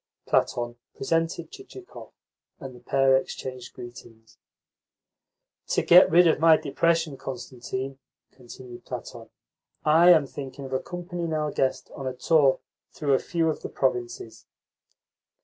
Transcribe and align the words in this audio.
Platon 0.25 0.77
presented 0.95 1.51
Chichikov, 1.51 2.11
and 2.59 2.73
the 2.75 2.79
pair 2.79 3.15
exchanged 3.15 3.75
greetings. 3.75 4.39
"To 5.67 5.83
get 5.83 6.09
rid 6.09 6.25
of 6.25 6.39
my 6.39 6.57
depression, 6.57 7.17
Constantine," 7.17 7.99
continued 8.31 8.83
Platon, 8.83 9.29
"I 9.85 10.09
am 10.09 10.25
thinking 10.25 10.65
of 10.65 10.73
accompanying 10.73 11.33
our 11.33 11.51
guest 11.51 11.91
on 11.93 12.07
a 12.07 12.15
tour 12.15 12.61
through 12.91 13.13
a 13.13 13.19
few 13.19 13.47
of 13.47 13.61
the 13.61 13.69
provinces." 13.69 14.47